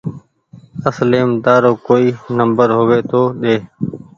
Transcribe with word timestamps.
اصليم 0.89 1.29
تآرو 1.45 1.71
ڪوئي 1.87 2.07
نمبر 2.37 2.67
هووي 2.77 2.99
تو 3.11 3.21
ۮي 3.41 3.55